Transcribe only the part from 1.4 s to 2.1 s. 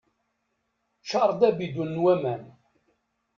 abidun n